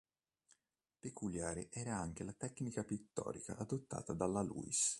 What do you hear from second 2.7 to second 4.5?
pittorica adottata dalla